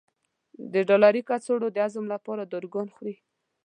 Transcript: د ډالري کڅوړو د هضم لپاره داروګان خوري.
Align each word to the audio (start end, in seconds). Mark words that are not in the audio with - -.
د 0.73 0.75
ډالري 0.87 1.21
کڅوړو 1.29 1.67
د 1.71 1.77
هضم 1.85 2.05
لپاره 2.13 2.43
داروګان 2.51 2.87
خوري. 2.95 3.15